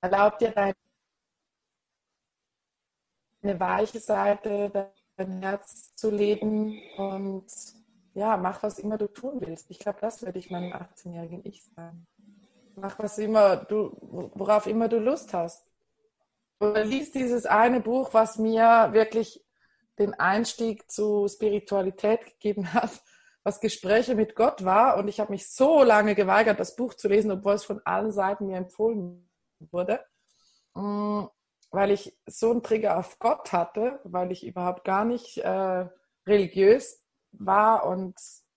[0.00, 0.74] Erlaub dir deine
[3.60, 7.44] weiche Seite, dein Herz zu leben und
[8.14, 9.70] ja, mach was immer du tun willst.
[9.70, 12.06] Ich glaube, das würde ich meinem 18-jährigen Ich sagen.
[12.74, 13.94] Mach was immer du,
[14.34, 15.66] worauf immer du Lust hast.
[16.58, 19.44] Oder lies dieses eine Buch, was mir wirklich
[19.98, 23.02] den Einstieg zu Spiritualität gegeben hat
[23.44, 24.96] was Gespräche mit Gott war.
[24.96, 28.10] Und ich habe mich so lange geweigert, das Buch zu lesen, obwohl es von allen
[28.10, 29.30] Seiten mir empfohlen
[29.70, 30.00] wurde,
[30.74, 31.24] mm,
[31.70, 35.86] weil ich so einen Trigger auf Gott hatte, weil ich überhaupt gar nicht äh,
[36.26, 37.02] religiös
[37.32, 38.14] war und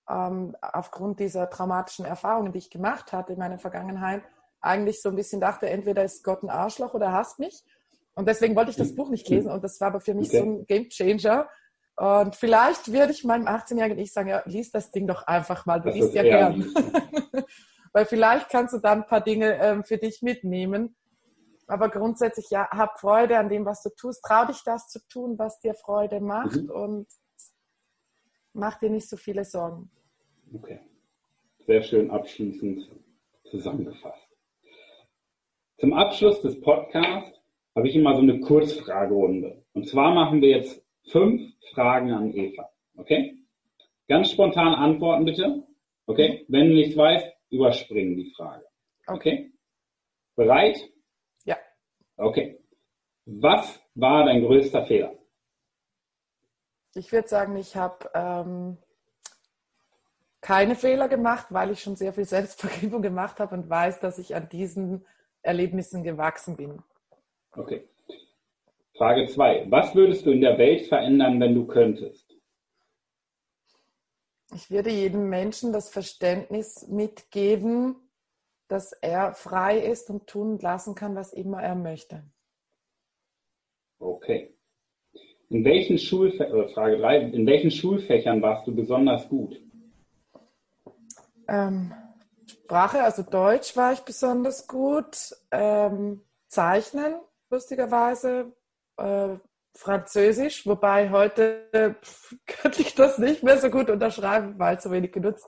[0.09, 4.23] ähm, aufgrund dieser traumatischen Erfahrungen, die ich gemacht hatte in meiner Vergangenheit,
[4.61, 7.63] eigentlich so ein bisschen dachte, entweder ist Gott ein Arschloch oder hasst mich.
[8.15, 9.51] Und deswegen wollte ich das Buch nicht lesen.
[9.51, 10.39] Und das war aber für mich okay.
[10.39, 11.47] so ein Game Changer,
[11.97, 15.79] und vielleicht würde ich meinem 18-jährigen Ich sagen, ja, lies das Ding doch einfach mal,
[15.79, 16.61] du das liest ja gern.
[17.93, 20.95] Weil vielleicht kannst du dann ein paar Dinge ähm, für dich mitnehmen.
[21.65, 24.23] Aber grundsätzlich, ja, hab Freude an dem, was du tust.
[24.23, 26.69] Trau dich das zu tun, was dir Freude macht mhm.
[26.69, 27.07] und
[28.53, 29.89] mach dir nicht so viele Sorgen.
[30.53, 30.79] Okay.
[31.65, 32.87] Sehr schön abschließend
[33.49, 34.27] zusammengefasst.
[35.79, 37.41] Zum Abschluss des Podcasts
[37.75, 39.65] habe ich immer so eine Kurzfragerunde.
[39.73, 41.41] Und zwar machen wir jetzt fünf
[41.73, 42.69] Fragen an Eva.
[42.97, 43.37] Okay?
[44.07, 45.63] Ganz spontan antworten bitte.
[46.05, 46.45] Okay?
[46.47, 48.65] Wenn du nichts weißt, überspringen die Frage.
[49.07, 49.51] Okay?
[50.35, 50.77] Bereit?
[51.45, 51.57] Ja.
[52.17, 52.59] Okay.
[53.25, 55.13] Was war dein größter Fehler?
[56.93, 58.77] Ich würde sagen, ich habe ähm,
[60.41, 64.35] keine Fehler gemacht, weil ich schon sehr viel Selbstvergebung gemacht habe und weiß, dass ich
[64.35, 65.05] an diesen
[65.41, 66.81] Erlebnissen gewachsen bin.
[67.51, 67.87] Okay.
[68.97, 69.67] Frage 2.
[69.69, 72.35] Was würdest du in der Welt verändern, wenn du könntest?
[74.55, 77.95] Ich würde jedem Menschen das Verständnis mitgeben,
[78.67, 82.23] dass er frei ist und tun lassen kann, was immer er möchte.
[83.99, 84.53] Okay.
[85.49, 89.61] In welchen, Schulfä äh, Frage 3, in welchen Schulfächern warst du besonders gut?
[91.47, 91.93] Ähm,
[92.47, 95.35] Sprache, also Deutsch war ich besonders gut.
[95.51, 97.15] Ähm, Zeichnen,
[97.49, 98.53] lustigerweise.
[98.97, 99.37] Äh,
[99.77, 101.93] Französisch, wobei heute äh,
[102.47, 105.47] könnte ich das nicht mehr so gut unterschreiben, weil zu wenig genutzt.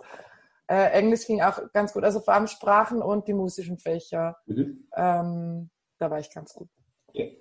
[0.68, 4.38] Äh, Englisch ging auch ganz gut, also vor allem Sprachen und die musischen Fächer.
[4.46, 4.88] Mhm.
[4.96, 6.70] Ähm, da war ich ganz gut.
[7.08, 7.40] Okay.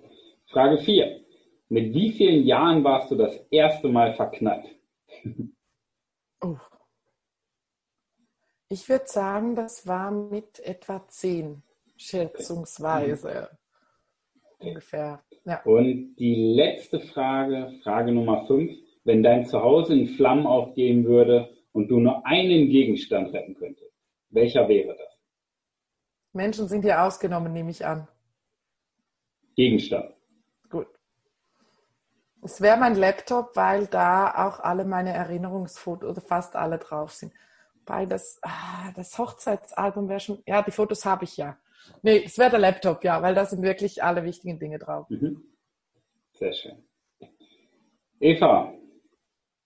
[0.51, 1.23] Frage 4.
[1.69, 4.65] Mit wie vielen Jahren warst du das erste Mal verknallt?
[6.41, 6.57] oh.
[8.69, 11.61] Ich würde sagen, das war mit etwa zehn,
[11.97, 13.49] schätzungsweise.
[14.57, 14.69] Okay.
[14.69, 15.23] Ungefähr.
[15.49, 15.63] Ja.
[15.63, 18.71] Und die letzte Frage, Frage Nummer 5.
[19.03, 23.91] Wenn dein Zuhause in Flammen aufgehen würde und du nur einen Gegenstand retten könntest,
[24.29, 25.19] welcher wäre das?
[26.33, 28.07] Menschen sind hier ausgenommen, nehme ich an.
[29.55, 30.13] Gegenstand.
[30.69, 30.85] Gut.
[32.43, 37.33] Es wäre mein Laptop, weil da auch alle meine Erinnerungsfotos oder fast alle drauf sind.
[37.87, 41.57] Weil das, ah, das Hochzeitsalbum wäre schon, ja, die Fotos habe ich ja.
[42.01, 45.09] Nee, es wäre der Laptop, ja, weil da sind wirklich alle wichtigen Dinge drauf.
[45.09, 45.43] Mhm.
[46.33, 46.77] Sehr schön.
[48.19, 48.73] Eva,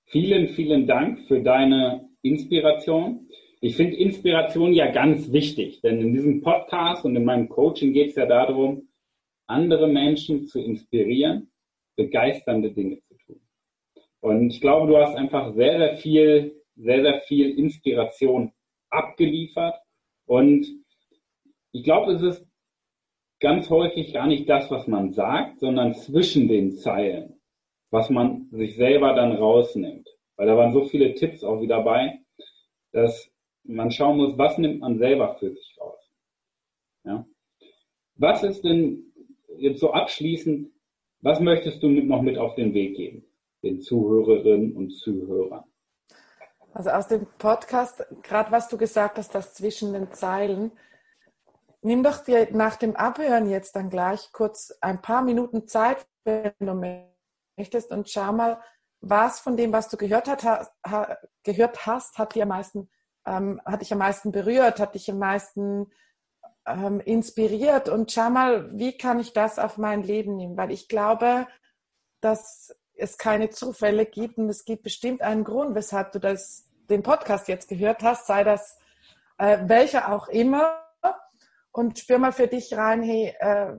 [0.06, 3.28] vielen, vielen Dank für deine Inspiration.
[3.62, 8.10] Ich finde Inspiration ja ganz wichtig, denn in diesem Podcast und in meinem Coaching geht
[8.10, 8.90] es ja darum,
[9.48, 11.52] andere Menschen zu inspirieren,
[11.96, 13.42] begeisternde Dinge zu tun.
[14.20, 18.52] Und ich glaube, du hast einfach sehr, sehr viel, sehr, sehr viel Inspiration
[18.90, 19.76] abgeliefert.
[20.26, 20.66] Und
[21.74, 22.48] ich glaube, es ist
[23.40, 27.42] ganz häufig gar nicht das, was man sagt, sondern zwischen den Zeilen,
[27.90, 30.08] was man sich selber dann rausnimmt.
[30.38, 32.20] Weil da waren so viele Tipps auch wieder dabei,
[32.92, 33.30] dass
[33.64, 36.00] man schauen muss, was nimmt man selber für sich raus.
[37.04, 37.26] Ja?
[38.16, 39.12] Was ist denn
[39.58, 40.72] jetzt so abschließend,
[41.22, 43.26] was möchtest du noch mit auf den Weg geben,
[43.64, 45.64] den Zuhörerinnen und Zuhörern?
[46.74, 50.72] Also aus dem Podcast, gerade was du gesagt hast, das zwischen den Zeilen,
[51.84, 56.54] nimm doch dir nach dem Abhören jetzt dann gleich kurz ein paar Minuten Zeit, wenn
[56.60, 56.74] du
[57.58, 58.62] möchtest, und schau mal,
[59.02, 62.90] was von dem, was du gehört, hat, ha, gehört hast, hat, dir am meisten,
[63.26, 65.92] ähm, hat dich am meisten berührt, hat dich am meisten
[66.66, 67.90] ähm, inspiriert.
[67.90, 71.48] Und schau mal, wie kann ich das auf mein Leben nehmen, weil ich glaube,
[72.22, 77.04] dass es keine Zufälle gibt und es gibt bestimmt einen Grund, weshalb du das, den
[77.04, 78.78] Podcast jetzt gehört hast, sei das
[79.38, 80.83] äh, welcher auch immer
[81.74, 83.74] und spür mal für dich rein, hey, äh,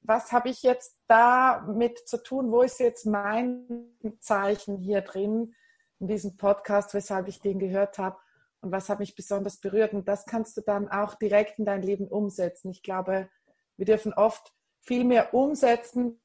[0.00, 2.50] was habe ich jetzt damit zu tun?
[2.50, 5.54] Wo ist jetzt mein Zeichen hier drin
[6.00, 8.16] in diesem Podcast, weshalb ich den gehört habe?
[8.64, 9.92] und was hat mich besonders berührt.
[9.92, 12.70] Und das kannst du dann auch direkt in dein Leben umsetzen.
[12.70, 13.28] Ich glaube,
[13.76, 16.20] wir dürfen oft viel mehr umsetzen,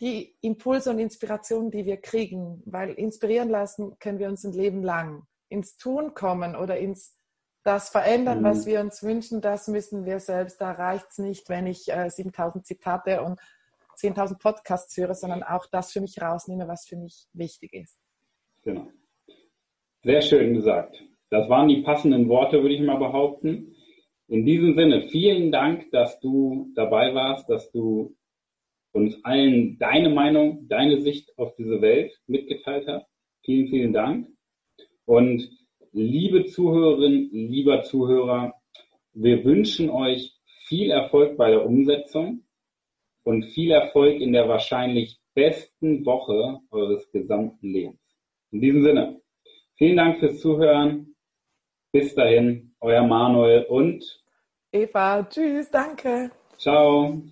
[0.00, 4.82] die Impulse und Inspirationen, die wir kriegen, weil inspirieren lassen können wir uns ein Leben
[4.82, 5.26] lang.
[5.50, 7.16] Ins Tun kommen oder ins
[7.64, 8.44] das verändern, mhm.
[8.44, 10.60] was wir uns wünschen, das müssen wir selbst.
[10.60, 13.40] Da reicht es nicht, wenn ich äh, 7000 Zitate und
[13.96, 17.98] 10.000 Podcasts höre, sondern auch das für mich rausnehme, was für mich wichtig ist.
[18.62, 18.88] Genau.
[20.02, 21.02] Sehr schön gesagt.
[21.30, 23.74] Das waren die passenden Worte, würde ich mal behaupten.
[24.28, 28.16] In diesem Sinne, vielen Dank, dass du dabei warst, dass du
[28.92, 33.06] uns allen deine Meinung, deine Sicht auf diese Welt mitgeteilt hast.
[33.42, 34.28] Vielen, vielen Dank.
[35.04, 35.48] Und
[35.94, 38.54] liebe Zuhörerinnen, lieber Zuhörer,
[39.12, 40.34] wir wünschen euch
[40.66, 42.42] viel Erfolg bei der Umsetzung
[43.22, 48.00] und viel Erfolg in der wahrscheinlich besten Woche eures gesamten Lebens.
[48.50, 49.20] In diesem Sinne,
[49.76, 51.14] vielen Dank fürs Zuhören.
[51.92, 54.20] Bis dahin, euer Manuel und
[54.72, 55.22] Eva.
[55.22, 56.32] Tschüss, danke.
[56.58, 57.22] Ciao.